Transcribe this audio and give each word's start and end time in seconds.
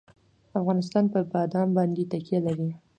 افغانستان 0.59 1.05
په 1.13 1.19
بادام 1.31 1.67
باندې 1.77 2.03
تکیه 2.11 2.39
لري. 2.45 2.69